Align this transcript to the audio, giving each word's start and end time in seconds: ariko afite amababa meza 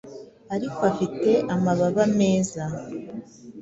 ariko 0.55 0.79
afite 0.91 1.31
amababa 1.53 2.03
meza 2.17 2.63